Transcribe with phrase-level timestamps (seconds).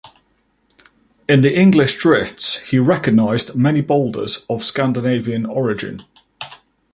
[1.29, 6.01] In the English drifts he recognized many boulders of Scandinavian origin.